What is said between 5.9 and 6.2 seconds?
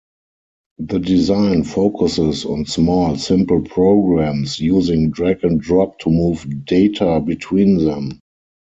to